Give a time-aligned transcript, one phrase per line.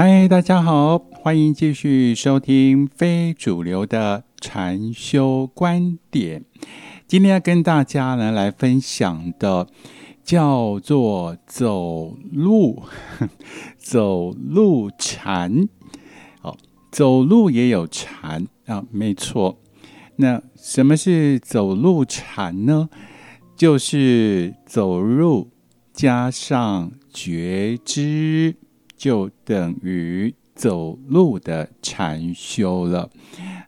[0.00, 6.44] 嗨，大家好，欢迎继续收听非主流的禅修观点。
[7.08, 9.66] 今天要跟大家呢来分享的
[10.22, 12.84] 叫做走路，
[13.76, 15.68] 走路禅。
[16.42, 16.56] 哦，
[16.92, 19.58] 走路也有禅啊，没错。
[20.14, 22.88] 那什么是走路禅呢？
[23.56, 25.50] 就是走路
[25.92, 28.54] 加上觉知。
[28.98, 33.08] 就等于走路的禅修了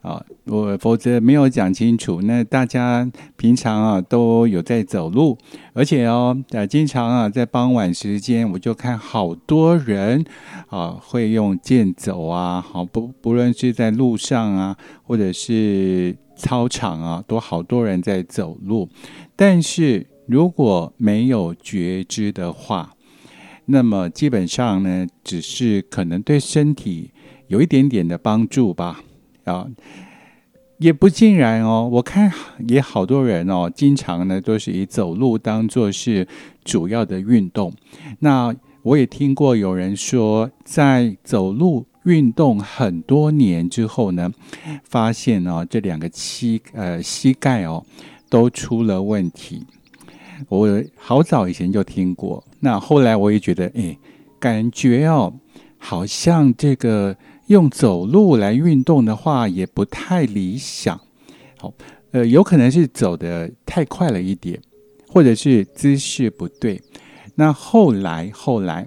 [0.00, 0.24] 啊！
[0.46, 2.22] 我否则没有讲清楚。
[2.22, 5.36] 那大家平常啊都有在走路，
[5.74, 10.24] 而且哦，呃，经常啊在傍晚时间，我就看好多人
[10.68, 18.88] 啊会用健走啊，好不不论是在路上啊，或者是操场啊，都好多人在走路。
[19.36, 22.94] 但是如果没有觉知的话，
[23.70, 27.10] 那么基本上呢，只是可能对身体
[27.48, 29.02] 有一点点的帮助吧，
[29.44, 29.66] 啊，
[30.78, 31.86] 也不尽然哦。
[31.92, 32.32] 我看
[32.66, 36.26] 也好多人哦，经常呢都是以走路当做是
[36.64, 37.72] 主要的运动。
[38.20, 44.32] 那我也听过有人说，在走路运动很多年之后呢，
[44.82, 47.84] 发现哦这两个膝呃膝盖哦
[48.30, 49.66] 都出了问题。
[50.48, 53.98] 我好早以前就听过，那后来我也觉得，哎，
[54.38, 55.32] 感觉哦，
[55.78, 57.16] 好像这个
[57.48, 61.00] 用走路来运动的话，也不太理想。
[61.58, 61.74] 好，
[62.12, 64.60] 呃，有可能是走的太快了一点，
[65.08, 66.80] 或者是姿势不对。
[67.34, 68.86] 那后来后来，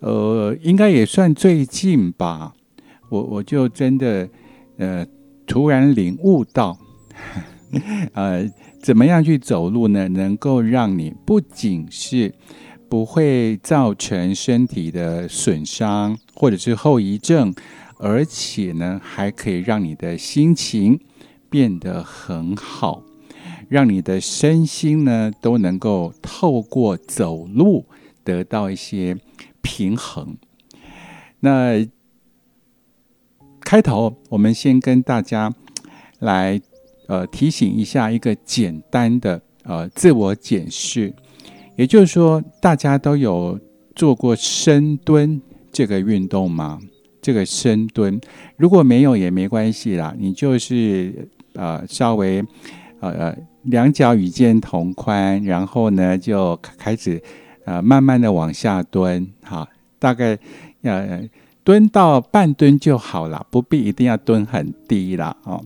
[0.00, 2.54] 呃，应该也算最近吧，
[3.08, 4.28] 我我就真的
[4.78, 5.06] 呃，
[5.46, 6.78] 突然领悟到，
[8.14, 8.50] 呃。
[8.82, 10.08] 怎么样去走路呢？
[10.08, 12.34] 能够让你不仅是
[12.88, 17.52] 不会造成身体的损伤或者是后遗症，
[17.98, 20.98] 而且呢，还可以让你的心情
[21.50, 23.02] 变得很好，
[23.68, 27.84] 让你的身心呢都能够透过走路
[28.24, 29.14] 得到一些
[29.60, 30.38] 平衡。
[31.40, 31.86] 那
[33.60, 35.52] 开头我们先跟大家
[36.18, 36.62] 来。
[37.10, 41.12] 呃，提醒一下一个简单的呃自我检视，
[41.74, 43.58] 也就是说，大家都有
[43.96, 46.78] 做过深蹲这个运动吗？
[47.20, 48.20] 这个深蹲
[48.56, 52.44] 如果没有也没关系啦，你就是呃稍微
[53.00, 57.20] 呃两脚与肩同宽，然后呢就开始
[57.64, 59.66] 呃慢慢的往下蹲，好，
[59.98, 60.38] 大概
[60.82, 61.28] 呃
[61.64, 65.60] 蹲到半蹲就好了，不必一定要蹲很低了哦。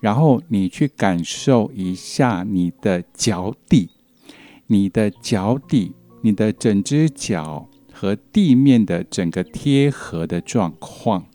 [0.00, 3.90] 然后你去感受一下你的脚底，
[4.68, 5.92] 你的脚底，
[6.22, 11.26] 你的整只脚和地面的整个贴合的状况，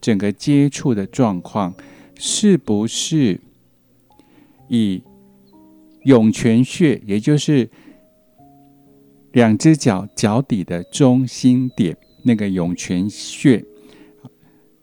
[0.00, 1.74] 整个接触的状况，
[2.18, 3.40] 是不是
[4.68, 5.02] 以
[6.04, 7.70] 涌泉穴，也就是
[9.30, 13.64] 两只脚脚底的中心点，那个涌泉穴，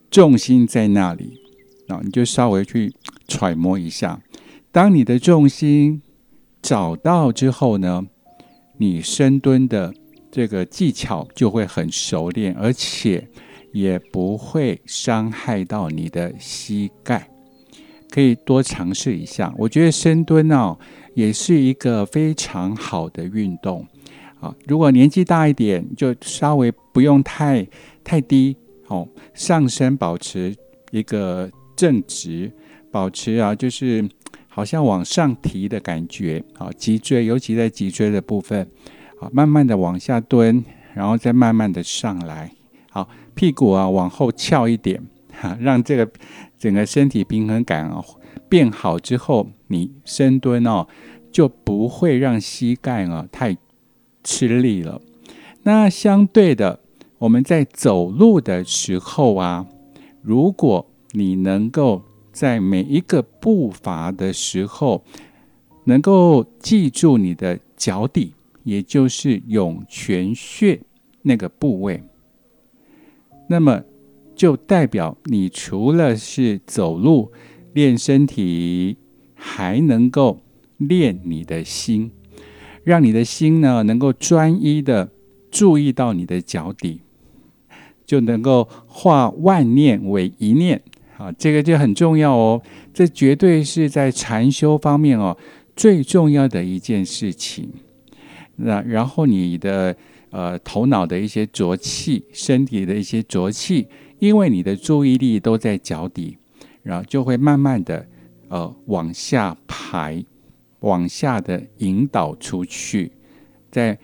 [0.09, 1.41] 重心在那里？
[1.89, 2.93] 啊，你就稍微去
[3.29, 4.19] 揣摩一下。
[4.71, 6.01] 当你的重心
[6.61, 8.03] 找到之后呢，
[8.77, 9.93] 你深蹲的
[10.29, 13.25] 这个技巧就会很熟练，而且
[13.71, 17.29] 也不会伤害到你的膝盖。
[18.09, 19.53] 可以多尝试一下。
[19.57, 20.77] 我觉得深蹲哦，
[21.13, 23.87] 也是一个非常好的运动。
[24.41, 27.65] 啊，如果年纪大一点，就稍微不用太
[28.03, 28.57] 太低
[28.87, 30.55] 哦，上身保持
[30.91, 31.49] 一个。
[31.79, 32.51] 正直，
[32.91, 34.07] 保持啊，就是
[34.47, 38.67] 好像往上提的感觉啊，脊椎，尤其在脊椎的部分，
[39.19, 40.63] 啊，慢慢的往下蹲，
[40.93, 42.51] 然后再慢慢的上来，
[42.89, 45.01] 好，屁股啊往后翘一点，
[45.39, 46.09] 哈，让这个
[46.57, 48.03] 整个身体平衡感啊
[48.49, 50.87] 变好之后，你深蹲哦，
[51.31, 53.55] 就不会让膝盖啊太
[54.23, 54.99] 吃力了。
[55.63, 56.79] 那相对的，
[57.19, 59.67] 我们在走路的时候啊，
[60.23, 62.03] 如果你能够
[62.39, 65.03] 在每一个步伐的时候，
[65.83, 68.33] 能够记住你的脚底，
[68.63, 70.79] 也就是涌泉穴
[71.23, 72.01] 那个部位，
[73.49, 73.83] 那么
[74.37, 77.29] 就代表你除了是走路
[77.73, 78.95] 练身体，
[79.35, 80.39] 还能够
[80.77, 82.09] 练你的心，
[82.85, 85.11] 让你的心呢能够专一的
[85.51, 87.01] 注意到你的脚底，
[88.05, 90.81] 就能够化万念为一念。
[91.19, 92.61] 啊，这个就很重要哦，
[92.93, 95.37] 这绝对是在禅修方面哦
[95.75, 97.69] 最重要的一件事情。
[98.55, 99.93] 那然后你的
[100.29, 103.87] 呃头脑的一些浊气、身体的一些浊气，
[104.19, 106.37] 因为你的注意力都在脚底，
[106.83, 108.05] 然后就会慢慢的
[108.47, 110.23] 呃往下排，
[110.79, 113.11] 往下的引导出去，
[113.69, 113.97] 在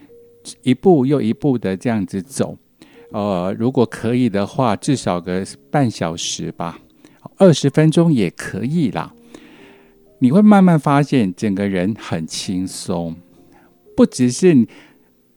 [0.63, 2.57] 一步又一步的这样子走。
[3.11, 6.77] 呃，如果可以的话，至少个半小时吧，
[7.37, 9.13] 二十分钟也可以啦。
[10.19, 13.15] 你会慢慢发现，整个人很轻松，
[13.95, 14.67] 不只是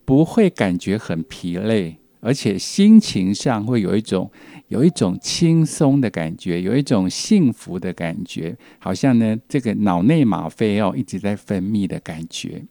[0.05, 4.31] 不会感觉很疲累，而且心情上会有一种
[4.69, 12.63] 有一种轻松的感觉，有一种幸福的感觉，好像呢，这个脑内吗啡哦一直在分泌的感觉，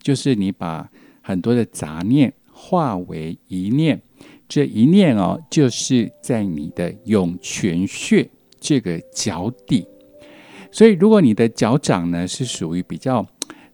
[0.00, 0.88] 就是你把
[1.20, 4.00] 很多的杂念化为一念，
[4.48, 8.30] 这一念哦，就是在你的涌泉穴。
[8.66, 9.86] 这个脚底。
[10.72, 13.24] 所以，如果你的脚掌呢是属于比较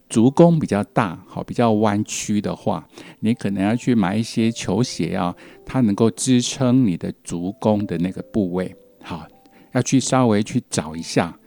[0.07, 2.87] 足弓比较大、好比较弯曲的话，
[3.21, 5.35] 你可能要去买一些球鞋啊，
[5.65, 8.73] 它能够支撑你的足弓的那个部位。
[9.01, 9.27] 好，
[9.73, 11.37] 要去稍微去找一下，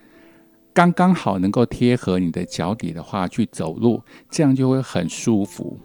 [0.75, 5.79] 刚刚好能够贴合你的脚底的话，去走路，这样就会很舒服。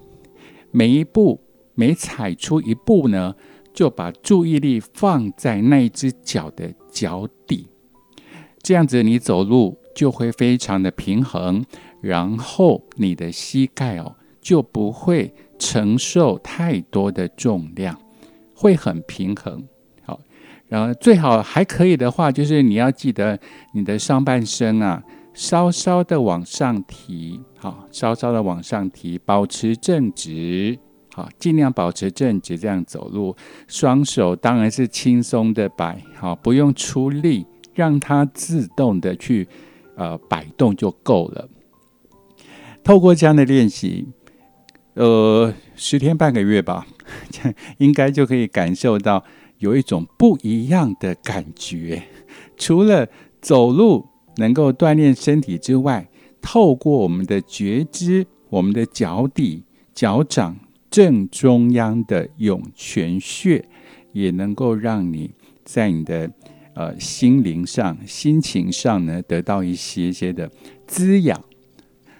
[0.72, 1.40] 每一步
[1.76, 3.36] 每踩出一步呢，
[3.74, 7.68] 就把注意力放在那一只脚的脚底。
[8.62, 11.66] 这样子，你走路就会非常的平衡，
[12.00, 18.00] 然后你的膝盖哦就不会承受太多的重量，
[18.54, 19.68] 会很平衡。
[20.04, 20.20] 好，
[20.68, 23.40] 然后最好还可以的话，就是你要记得
[23.74, 25.04] 你的上半身啊，
[25.34, 30.78] 稍稍的往上提，好，稍稍的往上提，保持正直，
[31.40, 33.36] 尽量保持正直，这样走路，
[33.68, 37.46] 双手当然是轻松的摆，好，不用出力。
[37.74, 39.48] 让它自动的去
[39.96, 41.50] 呃摆动就够了。
[42.84, 44.10] 透过这样的练习，
[44.96, 46.86] 呃，十天半个月吧，
[47.80, 49.24] 应该就可以感受到
[49.60, 52.04] 有一种不一样的感觉。
[52.58, 53.08] 除了
[53.42, 56.10] 走路能够锻炼身体之外，
[56.42, 59.64] 透过我们的觉知，我们的脚底、
[59.94, 60.58] 脚掌
[60.92, 63.66] 正中央的涌泉穴，
[64.12, 65.32] 也能够让你
[65.64, 66.30] 在你的。
[66.74, 70.50] 呃，心灵上、心情上呢，得到一些些的
[70.88, 71.44] 滋养，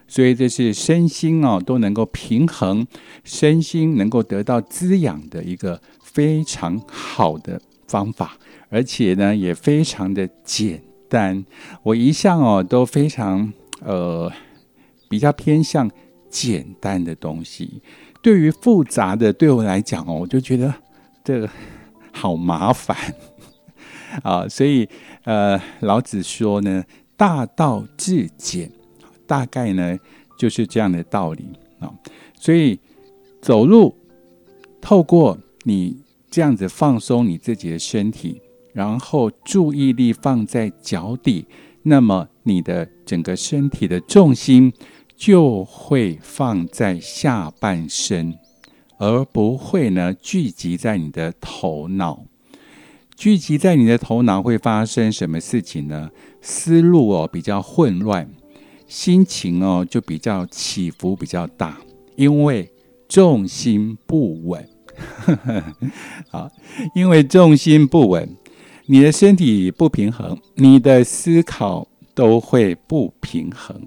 [0.10, 2.86] 所以这是身心哦都能够平衡，
[3.24, 8.38] 身心能够得到滋养的一个非常好的方法，
[8.68, 11.46] 而且呢也非常的简单。
[11.82, 14.30] 我一向哦都非常呃
[15.08, 15.90] 比较偏向
[16.30, 17.82] 简单的东西，
[18.22, 20.74] 对于复杂的对我来讲哦，我就觉得
[21.24, 21.50] 这个
[22.12, 22.96] 好麻烦。
[24.24, 24.88] 啊，所以
[25.24, 26.84] 呃，老子说呢，
[27.16, 28.70] 大道至简，
[29.26, 29.98] 大概呢
[30.38, 31.46] 就是这样的道理
[31.80, 31.90] 啊。
[32.36, 32.78] 所以
[33.42, 33.96] 走路，
[34.82, 35.96] 透过你
[36.30, 38.42] 这样子放松你自己的身体，
[38.74, 41.46] 然后注意力放在脚底，
[41.84, 44.74] 那么你的整个身体的重心
[45.22, 48.40] 就会放在下半身，
[48.98, 52.24] 而不会呢聚集在你的头脑。
[53.16, 56.10] 聚集在你的头脑会发生什么事情呢？
[56.42, 58.32] 思路哦比较混乱，
[58.88, 61.80] 心情哦就比较起伏比较大，
[62.16, 62.72] 因为
[63.08, 64.68] 重心不稳。
[66.32, 66.50] 好，
[66.96, 68.28] 因为重心不稳，
[68.88, 73.80] 你的身体不平衡，你的思考都会不平衡。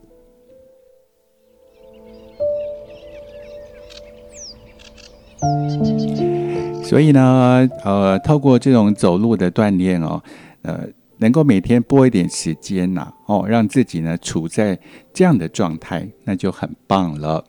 [6.83, 10.23] 所以呢，呃，透过这种走路的锻炼哦，
[10.63, 10.81] 呃，
[11.19, 14.79] 能够每天拨一点时间呐，哦，让自己呢处在
[15.13, 17.45] 这样的状态，那就很棒了。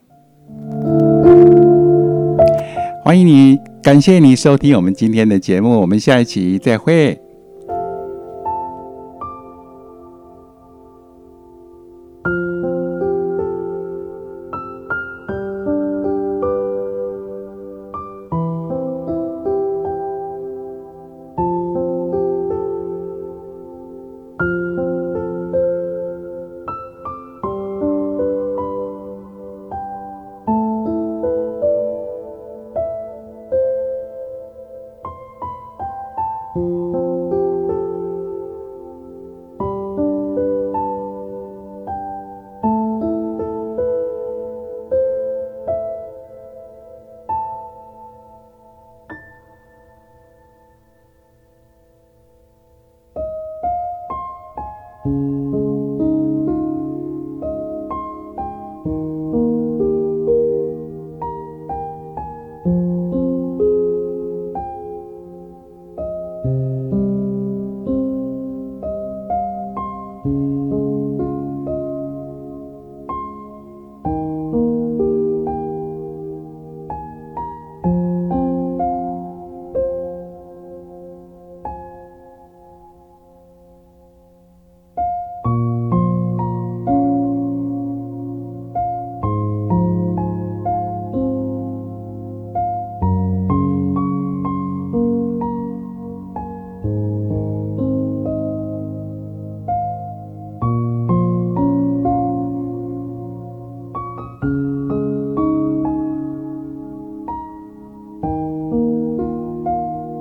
[3.04, 7.20] 欢迎你，感谢你收听我们今天的节目，我们下一期再会。